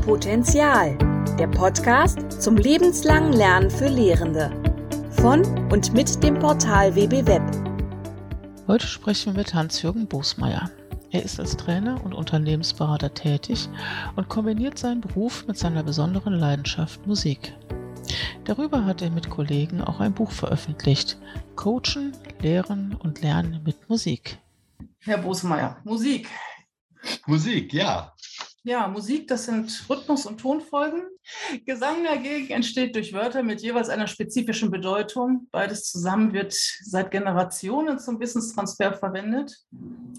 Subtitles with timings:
[0.00, 0.96] Potenzial,
[1.38, 4.50] der Podcast zum lebenslangen Lernen für Lehrende.
[5.10, 7.42] Von und mit dem Portal WB Web.
[8.66, 10.70] Heute sprechen wir mit Hans-Jürgen Bosmeier.
[11.10, 13.68] Er ist als Trainer und Unternehmensberater tätig
[14.16, 17.52] und kombiniert seinen Beruf mit seiner besonderen Leidenschaft Musik.
[18.44, 21.18] Darüber hat er mit Kollegen auch ein Buch veröffentlicht.
[21.56, 24.38] Coachen, Lehren und Lernen mit Musik.
[25.00, 26.26] Herr Bosmeier, Musik.
[27.26, 28.14] Musik, ja.
[28.62, 31.02] Ja, Musik, das sind Rhythmus- und Tonfolgen.
[31.64, 35.48] Gesang dagegen entsteht durch Wörter mit jeweils einer spezifischen Bedeutung.
[35.50, 39.56] Beides zusammen wird seit Generationen zum Wissenstransfer verwendet.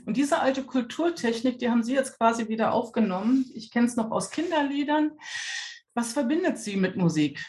[0.07, 3.45] Und diese alte Kulturtechnik, die haben Sie jetzt quasi wieder aufgenommen.
[3.53, 5.11] Ich kenne es noch aus Kinderliedern.
[5.93, 7.39] Was verbindet Sie mit Musik?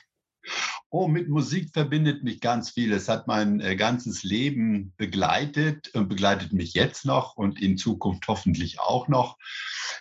[0.90, 2.92] Oh, mit Musik verbindet mich ganz viel.
[2.92, 8.28] Es hat mein äh, ganzes Leben begleitet und begleitet mich jetzt noch und in Zukunft
[8.28, 9.38] hoffentlich auch noch.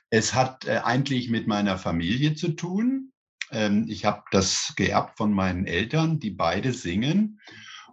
[0.09, 3.14] Es hat äh, eigentlich mit meiner Familie zu tun.
[3.52, 7.39] Ähm, ich habe das geerbt von meinen Eltern, die beide singen.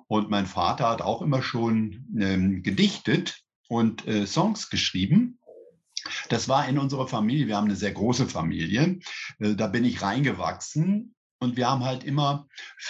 [0.08, 5.38] Und mein Vater hat auch immer schon ähm, gedichtet und äh, Songs geschrieben.
[6.30, 7.46] Das war in unserer Familie.
[7.46, 9.00] Wir haben eine sehr große Familie.
[9.38, 12.46] Da bin ich reingewachsen und wir haben halt immer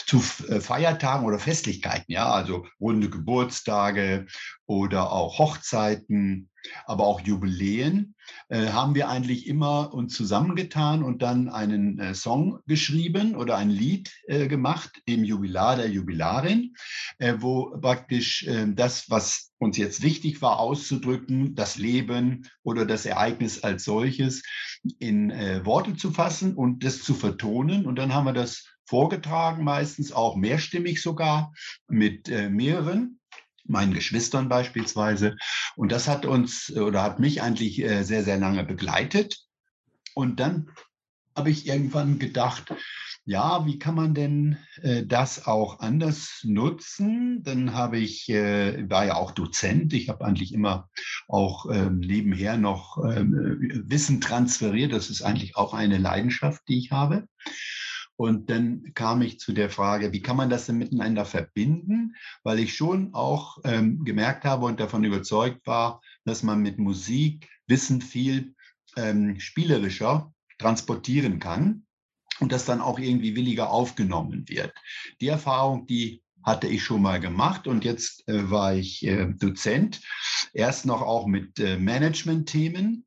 [0.07, 4.27] zu äh, Feiertagen oder Festlichkeiten, ja, also runde Geburtstage
[4.67, 6.49] oder auch Hochzeiten,
[6.87, 8.15] aber auch Jubiläen,
[8.49, 13.71] äh, haben wir eigentlich immer uns zusammengetan und dann einen äh, Song geschrieben oder ein
[13.71, 16.75] Lied äh, gemacht, dem Jubilar der Jubilarin,
[17.19, 23.07] äh, wo praktisch äh, das, was uns jetzt wichtig war, auszudrücken, das Leben oder das
[23.07, 24.43] Ereignis als solches
[24.99, 27.87] in äh, Worte zu fassen und das zu vertonen.
[27.87, 31.53] Und dann haben wir das vorgetragen, meistens auch mehrstimmig sogar
[31.89, 33.19] mit mehreren
[33.69, 35.37] meinen Geschwistern beispielsweise.
[35.77, 39.45] Und das hat uns oder hat mich eigentlich äh, sehr, sehr lange begleitet.
[40.15, 40.71] Und dann
[41.37, 42.75] habe ich irgendwann gedacht,
[43.25, 47.43] ja, wie kann man denn äh, das auch anders nutzen?
[47.43, 50.89] Dann habe ich, äh, war ja auch Dozent, ich habe eigentlich immer
[51.29, 54.93] auch ähm, nebenher noch ähm, Wissen transferiert.
[54.95, 57.29] Das ist eigentlich auch eine Leidenschaft, die ich habe.
[58.19, 62.17] Und dann kam ich zu der Frage, wie kann man das denn miteinander verbinden?
[62.43, 67.49] Weil ich schon auch ähm, gemerkt habe und davon überzeugt war, dass man mit Musik
[67.69, 68.57] Wissen viel
[68.97, 71.87] ähm, spielerischer transportieren kann
[72.41, 74.75] und das dann auch irgendwie williger aufgenommen wird.
[75.21, 80.01] Die Erfahrung, die hatte ich schon mal gemacht und jetzt äh, war ich äh, Dozent,
[80.53, 83.05] erst noch auch mit äh, Management-Themen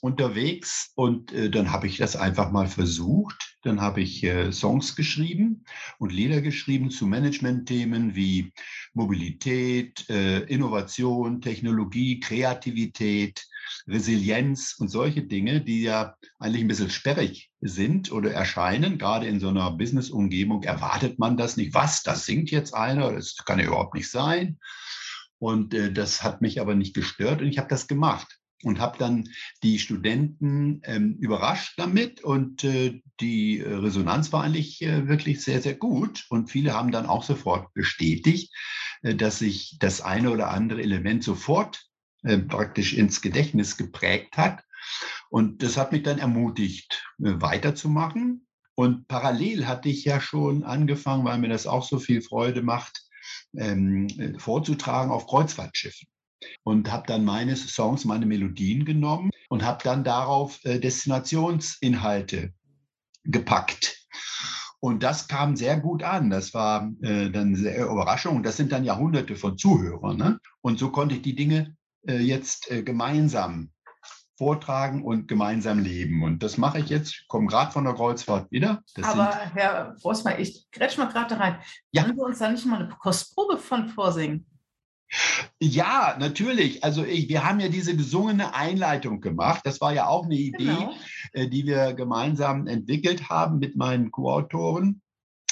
[0.00, 3.56] unterwegs und äh, dann habe ich das einfach mal versucht.
[3.62, 5.64] Dann habe ich äh, Songs geschrieben
[5.98, 8.52] und Lieder geschrieben zu Management-Themen wie
[8.94, 13.46] Mobilität, äh, Innovation, Technologie, Kreativität,
[13.86, 18.98] Resilienz und solche Dinge, die ja eigentlich ein bisschen sperrig sind oder erscheinen.
[18.98, 21.74] Gerade in so einer Business-Umgebung erwartet man das nicht.
[21.74, 23.12] Was, das singt jetzt einer?
[23.12, 24.58] Das kann ja überhaupt nicht sein.
[25.38, 28.98] Und äh, das hat mich aber nicht gestört und ich habe das gemacht und habe
[28.98, 29.28] dann
[29.62, 32.22] die Studenten ähm, überrascht damit.
[32.22, 36.26] Und äh, die Resonanz war eigentlich äh, wirklich sehr, sehr gut.
[36.28, 38.52] Und viele haben dann auch sofort bestätigt,
[39.02, 41.84] äh, dass sich das eine oder andere Element sofort
[42.24, 44.64] äh, praktisch ins Gedächtnis geprägt hat.
[45.30, 48.46] Und das hat mich dann ermutigt, äh, weiterzumachen.
[48.74, 53.04] Und parallel hatte ich ja schon angefangen, weil mir das auch so viel Freude macht,
[53.56, 56.08] ähm, äh, vorzutragen auf Kreuzfahrtschiffen
[56.68, 62.52] und habe dann meine Songs, meine Melodien genommen und habe dann darauf äh, Destinationsinhalte
[63.24, 64.06] gepackt.
[64.78, 66.28] Und das kam sehr gut an.
[66.28, 68.36] Das war äh, dann sehr Überraschung.
[68.36, 70.18] Und das sind dann Jahrhunderte von Zuhörern.
[70.18, 70.38] Ne?
[70.60, 71.74] Und so konnte ich die Dinge
[72.06, 73.70] äh, jetzt äh, gemeinsam
[74.36, 76.22] vortragen und gemeinsam leben.
[76.22, 77.12] Und das mache ich jetzt.
[77.12, 78.82] Ich komme gerade von der Kreuzfahrt wieder.
[78.94, 81.60] Das Aber Herr Rossmann, ich grätsch mal gerade rein.
[81.92, 82.04] Ja.
[82.04, 84.46] Können Sie uns da nicht mal eine Kostprobe von vorsingen?
[85.60, 86.84] Ja, natürlich.
[86.84, 89.62] Also ich, wir haben ja diese gesungene Einleitung gemacht.
[89.64, 90.94] Das war ja auch eine Idee, genau.
[91.32, 95.02] äh, die wir gemeinsam entwickelt haben mit meinen Co-Autoren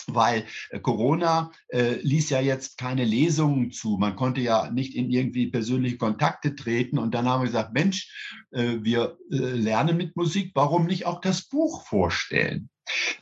[0.09, 3.97] weil äh, Corona äh, ließ ja jetzt keine Lesungen zu.
[3.99, 6.99] Man konnte ja nicht in irgendwie persönliche Kontakte treten.
[6.99, 11.21] Und dann haben wir gesagt, Mensch, äh, wir äh, lernen mit Musik, warum nicht auch
[11.21, 12.71] das Buch vorstellen?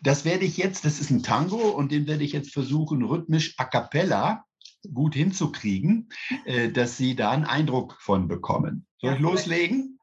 [0.03, 3.55] Das werde ich jetzt, das ist ein Tango und den werde ich jetzt versuchen, rhythmisch
[3.57, 4.45] a cappella
[4.93, 6.09] gut hinzukriegen,
[6.45, 8.87] äh, dass Sie da einen Eindruck von bekommen.
[8.99, 9.99] Soll ja, ich loslegen?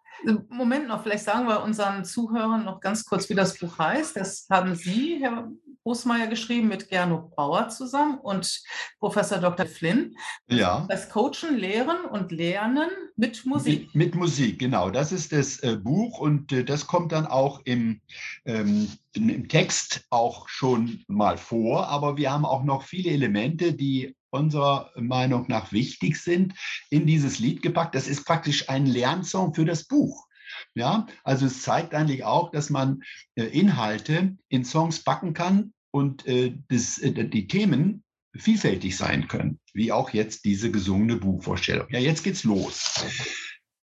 [0.50, 4.16] Moment noch, vielleicht sagen wir unseren Zuhörern noch ganz kurz, wie das Buch heißt.
[4.16, 5.52] Das haben Sie, Herr
[5.84, 8.62] Bosmeier geschrieben mit Gernot Bauer zusammen und
[9.00, 9.66] Professor Dr.
[9.66, 10.16] Flynn.
[10.48, 10.86] Ja.
[10.90, 13.88] Das Coachen, Lehren und Lernen mit Musik.
[13.88, 14.92] Mit, mit Musik, genau.
[14.92, 18.02] Das ist das äh, Buch und äh, das kommt dann auch im,
[18.46, 21.88] ähm, im Text auch schon mal vor.
[21.88, 26.54] Aber wir haben auch noch viele Elemente, die unserer Meinung nach wichtig sind,
[26.90, 27.96] in dieses Lied gepackt.
[27.96, 30.28] Das ist praktisch ein Lernsong für das Buch.
[30.76, 33.04] Ja, also es zeigt eigentlich auch, dass man
[33.36, 38.04] äh, Inhalte in Songs backen kann und äh, das, äh, die Themen
[38.36, 41.88] vielfältig sein können, wie auch jetzt diese gesungene Buchvorstellung.
[41.90, 43.06] Ja, jetzt geht's los.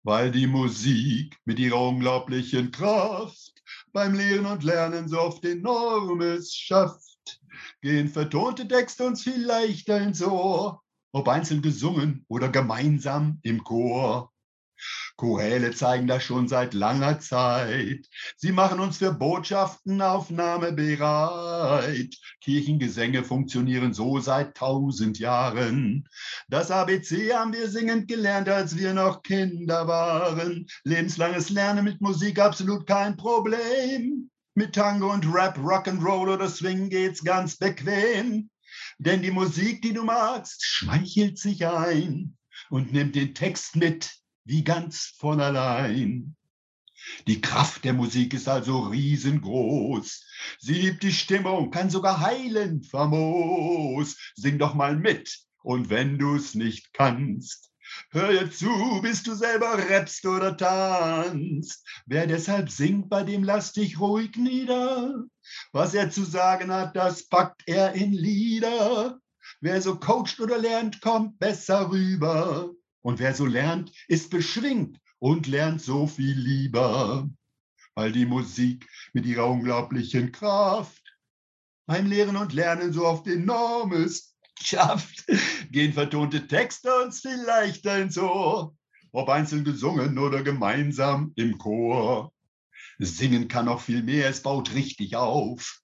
[0.02, 3.62] Weil die Musik mit ihrer unglaublichen Kraft
[3.92, 7.13] beim Lehren und Lernen so oft enormes schafft,
[7.82, 10.82] gehen vertonte Texte uns viel leichter ins Ohr,
[11.12, 14.32] ob einzeln gesungen oder gemeinsam im Chor.
[15.16, 18.08] Choräle zeigen das schon seit langer Zeit.
[18.36, 22.16] Sie machen uns für Botschaften aufnahmebereit.
[22.40, 26.08] Kirchengesänge funktionieren so seit tausend Jahren.
[26.48, 30.66] Das ABC haben wir singend gelernt, als wir noch Kinder waren.
[30.82, 34.30] Lebenslanges Lernen mit Musik absolut kein Problem.
[34.56, 38.50] Mit Tango und Rap, Rock'n'Roll oder Swing geht's ganz bequem.
[38.98, 42.36] Denn die Musik, die du magst, schmeichelt sich ein
[42.70, 44.12] und nimmt den Text mit
[44.44, 46.36] wie ganz von allein.
[47.26, 50.24] Die Kraft der Musik ist also riesengroß.
[50.60, 54.16] Sie liebt die Stimmung, kann sogar heilen, famos.
[54.36, 55.36] Sing doch mal mit.
[55.64, 57.72] Und wenn du's nicht kannst,
[58.10, 61.86] hör ihr zu, bis du selber rappst oder tanzt.
[62.06, 65.24] Wer deshalb singt, bei dem lass dich ruhig nieder.
[65.72, 69.18] Was er zu sagen hat, das packt er in Lieder.
[69.60, 72.70] Wer so coacht oder lernt, kommt besser rüber.
[73.02, 77.28] Und wer so lernt, ist beschwingt und lernt so viel lieber,
[77.94, 81.02] weil die Musik mit ihrer unglaublichen Kraft
[81.86, 85.24] beim Lehren und Lernen so oft enormes schafft,
[85.74, 88.74] gehen vertonte Texte uns viel leichter ins Ohr,
[89.12, 92.32] ob einzeln gesungen oder gemeinsam im Chor.
[92.98, 95.80] Singen kann noch viel mehr, es baut richtig auf.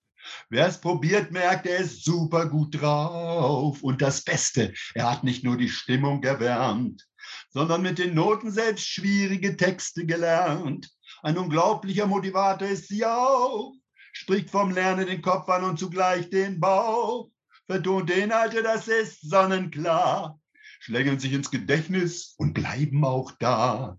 [0.48, 3.82] Wer es probiert, merkt, er ist super gut drauf.
[3.82, 7.08] Und das Beste, er hat nicht nur die Stimmung erwärmt,
[7.48, 10.88] sondern mit den Noten selbst schwierige Texte gelernt.
[11.22, 13.74] Ein unglaublicher Motivator ist sie auch,
[14.12, 17.28] spricht vom Lernen den Kopf an und zugleich den Bauch,
[17.70, 20.40] vertont Inhalte, das ist sonnenklar,
[20.80, 23.96] schlängeln sich ins Gedächtnis und bleiben auch da.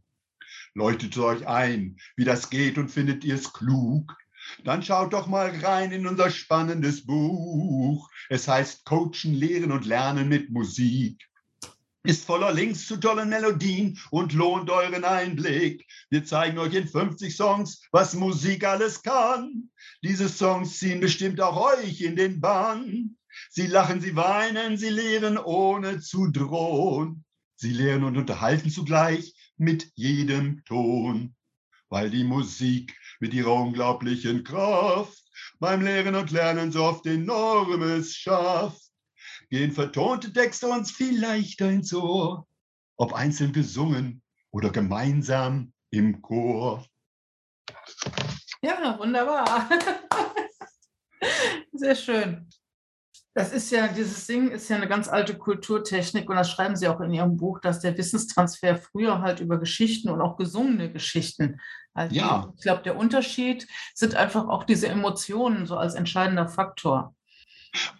[0.74, 4.14] Leuchtet euch ein, wie das geht und findet ihr es klug.
[4.66, 8.10] Dann schaut doch mal rein in unser spannendes Buch.
[8.28, 11.26] Es heißt Coachen, Lehren und Lernen mit Musik
[12.04, 15.86] ist voller Links zu tollen Melodien und lohnt euren Einblick.
[16.10, 19.70] Wir zeigen euch in 50 Songs, was Musik alles kann.
[20.04, 23.18] Diese Songs ziehen bestimmt auch euch in den Bann.
[23.50, 27.24] Sie lachen, sie weinen, sie lehren ohne zu drohen.
[27.56, 31.36] Sie lehren und unterhalten zugleich mit jedem Ton,
[31.90, 35.24] weil die Musik mit ihrer unglaublichen Kraft
[35.60, 38.92] beim Lehren und Lernen so oft enormes schafft
[39.52, 42.48] gehen vertonte Texte uns viel leichter ins Ohr,
[42.96, 46.86] ob einzeln gesungen oder gemeinsam im Chor.
[48.62, 49.70] Ja, wunderbar.
[51.74, 52.50] Sehr schön.
[53.34, 56.90] Das ist ja, dieses Singen ist ja eine ganz alte Kulturtechnik und das schreiben Sie
[56.90, 61.62] auch in Ihrem Buch, dass der Wissenstransfer früher halt über Geschichten und auch gesungene Geschichten.
[61.94, 62.52] Also ja.
[62.58, 67.16] Ich glaube, der Unterschied sind einfach auch diese Emotionen so als entscheidender Faktor.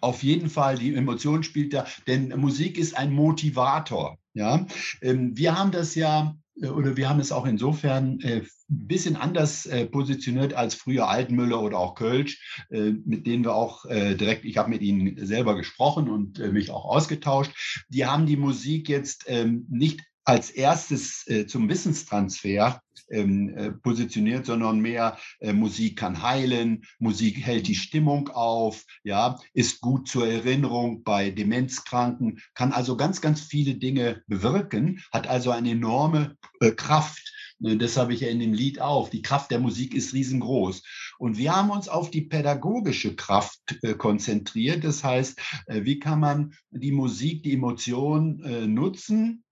[0.02, 4.18] Auf jeden Fall, die Emotion spielt da, denn Musik ist ein Motivator.
[4.34, 4.66] Ja,
[5.02, 9.66] ähm, wir haben das ja oder wir haben es auch insofern ein äh, bisschen anders
[9.66, 14.70] äh, positioniert als früher Altenmüller oder auch Kölsch, mit denen wir auch direkt, ich habe
[14.70, 17.86] mit ihnen selber gesprochen und mich auch ausgetauscht.
[17.90, 24.46] Die haben die Musik jetzt ähm, nicht als erstes äh, zum Wissenstransfer ähm, äh, positioniert,
[24.46, 30.28] sondern mehr äh, Musik kann heilen, Musik hält die Stimmung auf, ja, ist gut zur
[30.28, 36.72] Erinnerung bei Demenzkranken, kann also ganz, ganz viele Dinge bewirken, hat also eine enorme äh,
[36.72, 37.34] Kraft.
[37.64, 39.10] Das habe ich ja in dem Lied auch.
[39.10, 40.82] Die Kraft der Musik ist riesengroß.
[41.20, 44.84] Und wir haben uns auf die pädagogische Kraft äh, konzentriert.
[44.84, 49.44] Das heißt, äh, wie kann man die Musik, die Emotion äh, nutzen,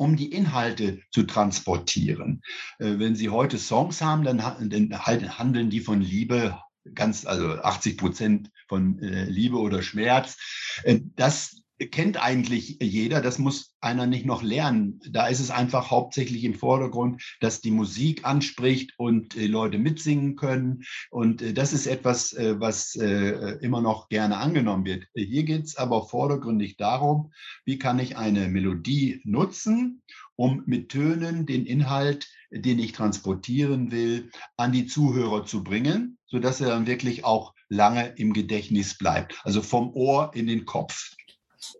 [0.00, 2.40] um die Inhalte zu transportieren.
[2.78, 6.58] Äh, wenn Sie heute Songs haben, dann, dann handeln die von Liebe,
[6.94, 10.38] ganz, also 80 Prozent von äh, Liebe oder Schmerz.
[10.84, 15.00] Äh, das kennt eigentlich jeder, das muss einer nicht noch lernen.
[15.10, 20.36] Da ist es einfach hauptsächlich im Vordergrund, dass die Musik anspricht und äh, Leute mitsingen
[20.36, 20.82] können.
[21.10, 25.06] Und äh, das ist etwas, äh, was immer noch gerne angenommen wird.
[25.14, 27.32] Hier geht es aber vordergründig darum,
[27.64, 30.02] wie kann ich eine Melodie nutzen,
[30.36, 36.60] um mit Tönen den Inhalt, den ich transportieren will, an die Zuhörer zu bringen, sodass
[36.60, 39.38] er dann wirklich auch lange im Gedächtnis bleibt.
[39.44, 41.14] Also vom Ohr in den Kopf.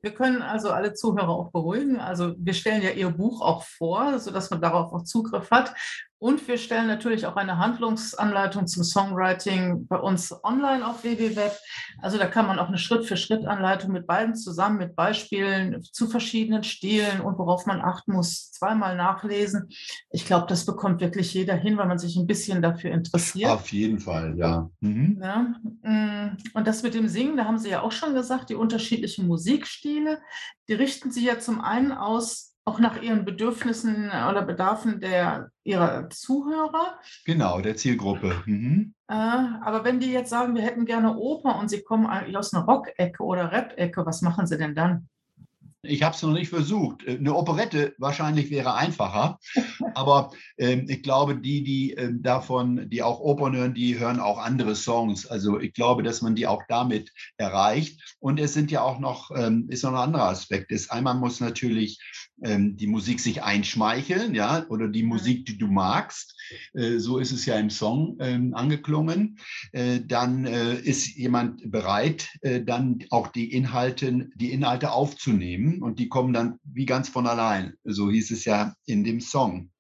[0.02, 1.98] Wir können also alle Zuhörer auch beruhigen.
[1.98, 5.74] Also wir stellen ja Ihr Buch auch vor, sodass man darauf auch Zugriff hat.
[6.20, 11.40] Und wir stellen natürlich auch eine Handlungsanleitung zum Songwriting bei uns online auf www.
[12.02, 17.22] Also da kann man auch eine Schritt-für-Schritt-Anleitung mit beiden zusammen, mit Beispielen zu verschiedenen Stilen
[17.22, 19.70] und worauf man achten muss, zweimal nachlesen.
[20.10, 23.50] Ich glaube, das bekommt wirklich jeder hin, weil man sich ein bisschen dafür interessiert.
[23.50, 24.68] Auf jeden Fall, ja.
[24.80, 25.22] Mhm.
[25.22, 25.54] ja.
[25.82, 29.26] Mm, und das mit dem Singen, da haben Sie ja auch schon gesagt, die unterschiedlichen
[29.26, 30.20] Musikstile,
[30.68, 36.08] die richten Sie ja zum einen aus auch nach ihren Bedürfnissen oder Bedarfen der ihrer
[36.08, 37.00] Zuhörer.
[37.26, 38.42] Genau, der Zielgruppe.
[38.46, 38.94] Mhm.
[39.08, 42.54] Äh, aber wenn die jetzt sagen, wir hätten gerne Oper und sie kommen eigentlich aus
[42.54, 45.08] einer Rock-Ecke oder Rap-Ecke, was machen sie denn dann?
[45.82, 47.04] Ich habe es noch nicht versucht.
[47.04, 49.38] Äh, eine Operette wahrscheinlich wäre einfacher,
[49.94, 54.38] aber äh, ich glaube, die, die äh, davon, die auch Opern hören, die hören auch
[54.38, 55.26] andere Songs.
[55.26, 58.16] Also ich glaube, dass man die auch damit erreicht.
[58.18, 60.70] Und es sind ja auch noch, ähm, ist noch ein anderer Aspekt.
[60.70, 61.98] Ist einmal muss natürlich
[62.42, 66.36] ähm, die Musik sich einschmeicheln, ja, oder die Musik, die du magst.
[66.74, 69.38] Äh, so ist es ja im Song ähm, angeklungen.
[69.72, 75.98] Äh, dann äh, ist jemand bereit, äh, dann auch die Inhalte, die Inhalte aufzunehmen und
[75.98, 77.74] die kommen dann wie ganz von allein.
[77.84, 79.70] So hieß es ja in dem Song.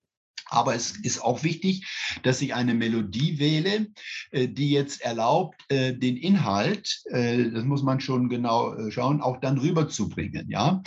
[0.52, 1.86] Aber es ist auch wichtig,
[2.24, 3.86] dass ich eine Melodie wähle,
[4.32, 9.58] äh, die jetzt erlaubt, äh, den Inhalt, das muss man schon genau schauen, auch dann
[9.58, 10.48] rüberzubringen.
[10.48, 10.82] Ja,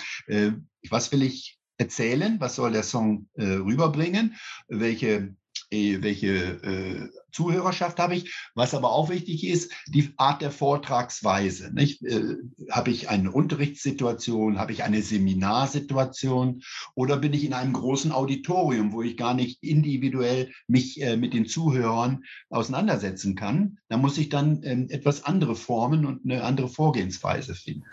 [0.89, 4.35] was will ich erzählen, was soll der Song äh, rüberbringen,
[4.67, 5.29] welche, äh,
[5.73, 8.33] welche äh, Zuhörerschaft habe ich.
[8.55, 11.73] Was aber auch wichtig ist, die Art der Vortragsweise.
[11.73, 12.03] Nicht?
[12.03, 12.37] Äh,
[12.71, 16.61] habe ich eine Unterrichtssituation, habe ich eine Seminarsituation
[16.95, 21.33] oder bin ich in einem großen Auditorium, wo ich gar nicht individuell mich äh, mit
[21.33, 23.79] den Zuhörern auseinandersetzen kann.
[23.89, 27.83] Da muss ich dann ähm, etwas andere Formen und eine andere Vorgehensweise finden.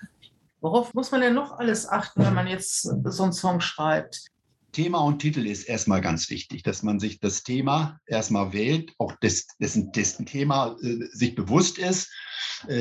[0.61, 4.27] Worauf muss man denn noch alles achten, wenn man jetzt so einen Song schreibt?
[4.73, 9.17] Thema und Titel ist erstmal ganz wichtig, dass man sich das Thema erstmal wählt, auch
[9.17, 12.11] des, dessen, dessen Thema äh, sich bewusst ist,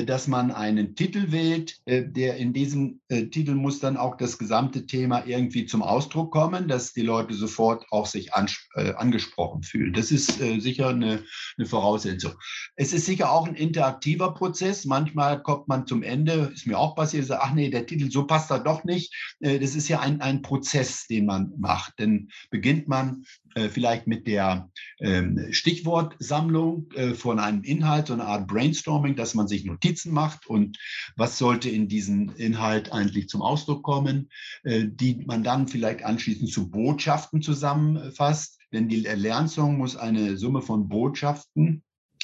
[0.06, 4.38] dass man einen Titel wählt, äh, der in diesem äh, Titel muss dann auch das
[4.38, 9.64] gesamte Thema irgendwie zum Ausdruck kommen, dass die Leute sofort auch sich an, äh, angesprochen
[9.64, 9.94] fühlen.
[9.94, 11.24] Das ist äh, sicher eine,
[11.58, 12.34] eine Voraussetzung.
[12.76, 14.86] Es ist sicher auch ein interaktiver Prozess.
[14.86, 18.26] Manchmal kommt man zum Ende, ist mir auch passiert, sagt, ach nee, der Titel, so
[18.26, 19.14] passt er doch nicht.
[19.40, 22.00] das ist ja ein, ein Prozess, den man macht.
[22.00, 28.26] Denn beginnt man äh, vielleicht mit der ähm, Stichwortsammlung äh, von einem Inhalt, so eine
[28.26, 30.78] Art Brainstorming, dass man sich Notizen macht und
[31.16, 34.30] was sollte in diesem Inhalt eigentlich zum Ausdruck kommen,
[34.64, 38.60] äh, die man dann vielleicht anschließend zu Botschaften zusammenfasst.
[38.72, 41.84] Denn die Lernsong muss eine Summe von Botschaften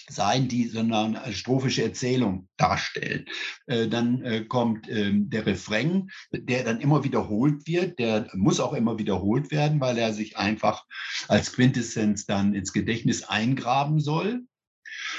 [0.09, 3.25] sein, die so eine strophische Erzählung darstellen.
[3.65, 7.99] Äh, dann äh, kommt ähm, der Refrain, der dann immer wiederholt wird.
[7.99, 10.85] Der muss auch immer wiederholt werden, weil er sich einfach
[11.27, 14.41] als Quintessenz dann ins Gedächtnis eingraben soll.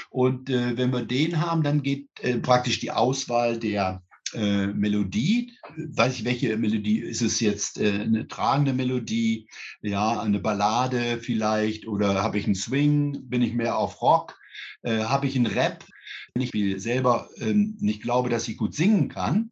[0.09, 2.07] Und äh, wenn wir den haben, dann geht
[2.41, 4.01] praktisch die Auswahl der
[4.33, 5.53] Melodie.
[5.77, 7.79] Weiß ich, welche Melodie ist es jetzt?
[7.79, 9.47] Eine tragende Melodie,
[9.81, 13.29] ja, eine Ballade vielleicht oder habe ich einen Swing?
[13.29, 14.37] Bin ich mehr auf Rock?
[14.83, 15.85] Äh, habe ich einen Rap,
[16.33, 19.51] wenn ich selber ähm, nicht glaube, dass ich gut singen kann,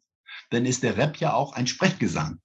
[0.50, 2.40] dann ist der Rap ja auch ein Sprechgesang.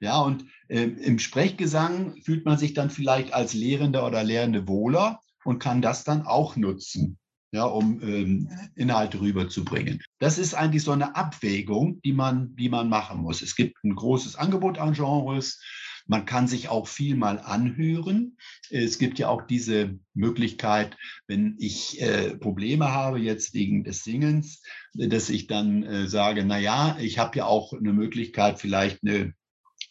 [0.00, 5.20] Ja, und äh, im Sprechgesang fühlt man sich dann vielleicht als Lehrender oder Lehrende wohler
[5.44, 7.18] und kann das dann auch nutzen,
[7.52, 10.02] ja, um ähm, Inhalte rüberzubringen.
[10.18, 13.42] Das ist eigentlich so eine Abwägung, die man, die man machen muss.
[13.42, 15.60] Es gibt ein großes Angebot an Genres.
[16.06, 18.36] Man kann sich auch viel mal anhören.
[18.70, 20.96] Es gibt ja auch diese Möglichkeit,
[21.26, 24.62] wenn ich äh, Probleme habe jetzt wegen des Singens,
[24.94, 29.34] dass ich dann äh, sage, na ja, ich habe ja auch eine Möglichkeit, vielleicht eine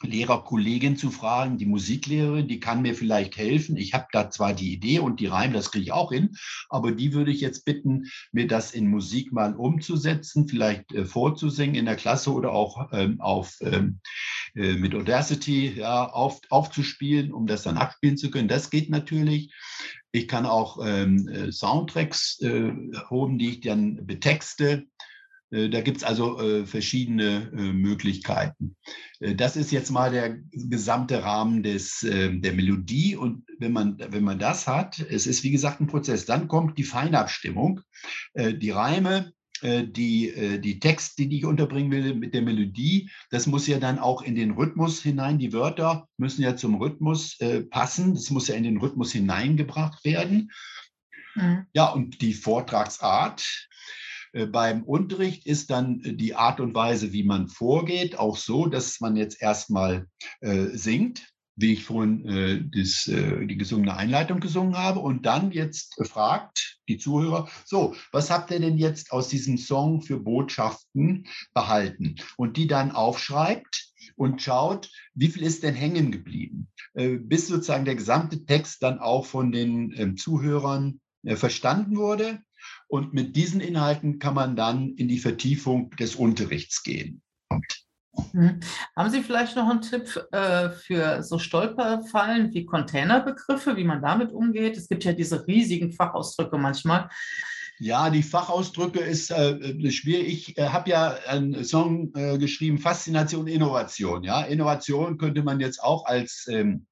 [0.04, 3.78] Lehrerkollegin zu fragen, die Musiklehrerin, die kann mir vielleicht helfen.
[3.78, 6.36] Ich habe da zwar die Idee und die Reime, das kriege ich auch hin,
[6.70, 11.75] aber die würde ich jetzt bitten, mir das in Musik mal umzusetzen, vielleicht äh, vorzusingen
[11.75, 14.00] in der Klasse oder auch ähm, auf, ähm,
[14.56, 18.48] äh, mit Audacity ja, auf, aufzuspielen, um das dann abspielen zu können.
[18.48, 19.54] Das geht natürlich.
[20.12, 22.72] Ich kann auch ähm, äh, Soundtracks äh,
[23.10, 24.86] holen, die ich dann betexte
[25.52, 28.75] da gibt es also äh, verschiedene äh, Möglichkeiten.
[29.20, 33.16] Äh, das ist jetzt mal der gesamte Rahmen des, ähm, der Melodie.
[33.16, 36.78] Und wenn man, wenn man das hat, es ist wie gesagt ein Prozess, dann kommt
[36.78, 37.82] die Feinabstimmung.
[38.34, 43.48] Äh, die Reime, äh, die, die Texte, die ich unterbringen will mit der Melodie, das
[43.48, 45.38] muss ja dann auch in den Rhythmus hinein.
[45.38, 47.38] Die Wörter müssen ja zum Rhythmus
[47.70, 48.16] passen.
[48.16, 50.52] Das muss ja in den Rhythmus hineingebracht werden.
[51.36, 51.68] Mhm.
[51.74, 53.75] Ja, und die Vortragsart, äh,
[54.46, 59.00] beim Unterricht ist dann äh, die Art und Weise, wie man vorgeht, auch so, dass
[59.00, 60.08] man jetzt erstmal
[60.42, 61.25] äh, singt,
[61.56, 66.80] wie ich vorhin äh, das, äh, die gesungene Einleitung gesungen habe, und dann jetzt fragt
[66.89, 72.15] die Zuhörer, so, was habt ihr denn jetzt aus diesem Song für Botschaften behalten?
[72.38, 77.86] Und die dann aufschreibt und schaut, wie viel ist denn hängen geblieben, äh, bis sozusagen
[77.86, 82.39] der gesamte Text dann auch von den ähm, Zuhörern verstanden wurde
[82.88, 87.22] und mit diesen Inhalten kann man dann in die Vertiefung des Unterrichts gehen.
[88.34, 88.60] Mhm.
[88.95, 94.31] Haben Sie vielleicht noch einen Tipp äh, für so Stolperfallen wie Containerbegriffe, wie man damit
[94.31, 94.77] umgeht?
[94.77, 97.10] Es gibt ja diese riesigen Fachausdrücke manchmal.
[97.77, 100.27] Ja, die Fachausdrücke ist äh, schwierig.
[100.27, 104.24] Ich äh, habe ja einen Song äh, geschrieben, Faszination, Innovation.
[104.24, 106.86] Ja, Innovation könnte man jetzt auch als ähm,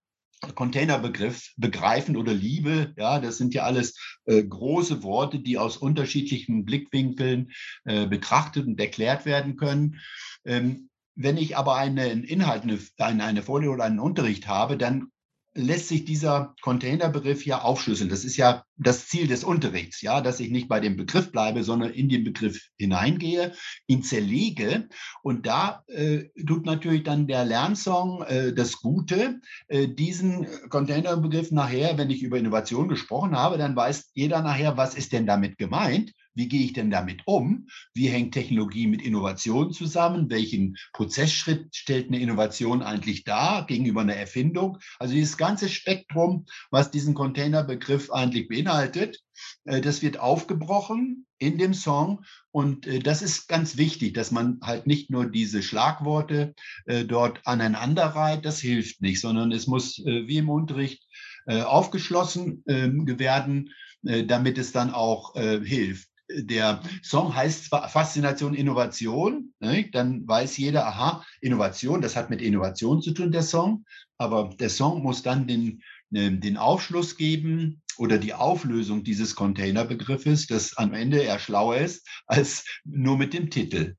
[0.55, 3.95] Containerbegriff begreifen oder Liebe, ja, das sind ja alles
[4.25, 7.51] äh, große Worte, die aus unterschiedlichen Blickwinkeln
[7.85, 9.99] äh, betrachtet und erklärt werden können.
[10.45, 12.63] Ähm, wenn ich aber einen Inhalt,
[12.97, 15.11] eine, eine Folie oder einen Unterricht habe, dann
[15.55, 18.09] lässt sich dieser Containerbegriff ja aufschlüsseln.
[18.09, 21.63] Das ist ja das Ziel des Unterrichts, ja, dass ich nicht bei dem Begriff bleibe,
[21.63, 23.53] sondern in den Begriff hineingehe,
[23.87, 24.89] ihn zerlege.
[25.21, 31.97] Und da äh, tut natürlich dann der Lernsong äh, das Gute, äh, diesen Containerbegriff nachher,
[31.97, 36.13] wenn ich über Innovation gesprochen habe, dann weiß jeder nachher, was ist denn damit gemeint
[36.35, 37.67] wie gehe ich denn damit um?
[37.93, 40.29] Wie hängt Technologie mit Innovation zusammen?
[40.29, 44.77] Welchen Prozessschritt stellt eine Innovation eigentlich dar gegenüber einer Erfindung?
[44.99, 49.21] Also dieses ganze Spektrum, was diesen Containerbegriff eigentlich beinhaltet,
[49.65, 52.23] äh, das wird aufgebrochen in dem Song.
[52.51, 56.53] Und äh, das ist ganz wichtig, dass man halt nicht nur diese Schlagworte
[56.85, 58.45] äh, dort aneinander reiht.
[58.45, 61.03] Das hilft nicht, sondern es muss wie im Unterricht
[61.45, 63.69] aufgeschlossen ähm, werden,
[64.01, 69.89] damit es dann auch hilft der Song heißt zwar Faszination Innovation, ne?
[69.91, 73.85] dann weiß jeder, aha, Innovation, das hat mit Innovation zu tun, der Song,
[74.17, 75.81] aber der Song muss dann den,
[76.11, 82.07] äh, den Aufschluss geben oder die Auflösung dieses Containerbegriffes, das am Ende eher schlauer ist
[82.25, 83.95] als nur mit dem Titel.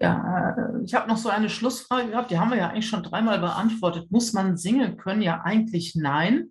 [0.00, 3.02] Ja, äh, ich habe noch so eine Schlussfrage gehabt, die haben wir ja eigentlich schon
[3.02, 4.10] dreimal beantwortet.
[4.10, 5.22] Muss man singen können?
[5.22, 6.50] Ja, eigentlich nein.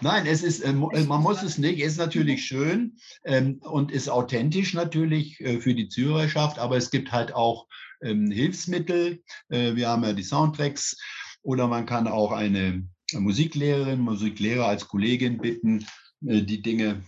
[0.00, 1.80] Nein, es ist, äh, äh, man muss es nicht.
[1.80, 7.12] Es ist natürlich schön ähm, und ist authentisch natürlich für die Zuhörerschaft, aber es gibt
[7.12, 7.66] halt auch
[8.02, 9.22] ähm, Hilfsmittel.
[9.48, 10.96] wir haben ja die Soundtracks
[11.42, 15.86] oder man kann auch eine Musiklehrerin, Musiklehrer als Kollegin bitten,
[16.20, 17.02] die Dinge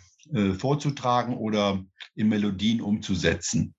[0.59, 1.83] vorzutragen oder
[2.15, 3.75] in Melodien umzusetzen.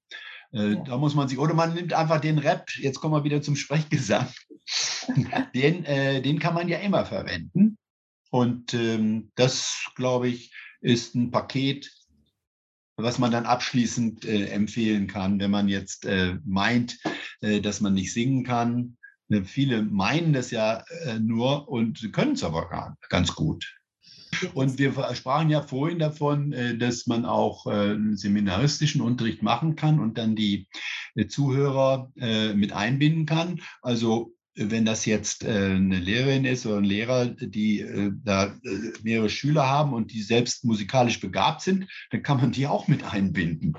[0.54, 3.42] Äh, da muss man sich, oder man nimmt einfach den Rap, jetzt kommen wir wieder
[3.42, 4.28] zum Sprechgesang,
[5.56, 7.78] den, äh, den kann man ja immer verwenden.
[8.30, 11.92] Und ähm, das, glaube ich, ist ein Paket,
[12.98, 17.00] was man dann abschließend äh, empfehlen kann, wenn man jetzt äh, meint,
[17.42, 18.98] äh, dass man nicht singen kann.
[19.30, 20.84] Äh, viele meinen das ja
[21.20, 23.76] nur und können es aber gar, ganz gut.
[24.54, 29.76] Und wir sprachen ja vorhin davon, äh, dass man auch äh, einen seminaristischen Unterricht machen
[29.76, 30.68] kann und dann die
[31.16, 32.12] äh, Zuhörer
[32.56, 33.62] mit einbinden kann.
[33.82, 38.54] Also wenn das jetzt eine Lehrerin ist oder ein Lehrer, die da
[39.02, 43.04] mehrere Schüler haben und die selbst musikalisch begabt sind, dann kann man die auch mit
[43.04, 43.76] einbinden.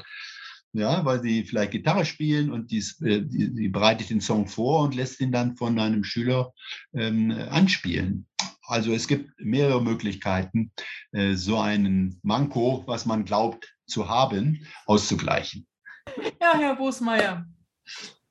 [0.75, 4.97] Ja, weil sie vielleicht Gitarre spielen und dies, die, die bereitet den Song vor und
[4.97, 6.53] lässt ihn dann von einem Schüler
[6.93, 8.27] ähm, anspielen.
[8.67, 10.73] Also es gibt mehrere Möglichkeiten,
[11.13, 15.65] äh, so einen Manko, was man glaubt zu haben, auszugleichen.
[16.41, 17.47] Ja, Herr Bosmeier,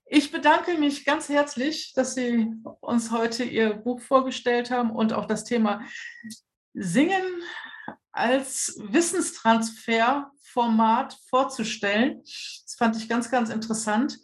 [0.05, 2.51] ich bedanke mich ganz herzlich, dass Sie
[2.81, 5.81] uns heute Ihr Buch vorgestellt haben und auch das Thema
[6.73, 7.23] Singen
[8.13, 12.21] als Wissenstransferformat vorzustellen.
[12.23, 14.17] Das fand ich ganz, ganz interessant.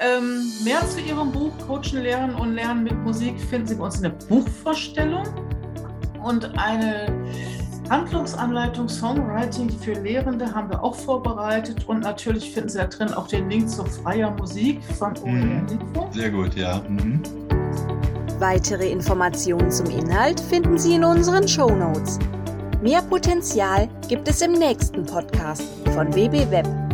[0.00, 3.96] Ähm, mehr zu Ihrem Buch Coachen, Lernen und Lernen mit Musik finden Sie bei uns
[3.96, 5.26] in der Buchvorstellung
[6.22, 7.28] und eine
[7.90, 13.26] Handlungsanleitung Songwriting für Lehrende haben wir auch vorbereitet und natürlich finden Sie da drin auch
[13.26, 15.66] den Link zur freier Musik von mhm.
[15.68, 16.08] Info.
[16.12, 16.80] Sehr gut, ja.
[16.88, 17.20] Mhm.
[18.38, 22.20] Weitere Informationen zum Inhalt finden Sie in unseren Show Notes.
[22.80, 25.64] Mehr Potenzial gibt es im nächsten Podcast
[25.94, 26.87] von WB Web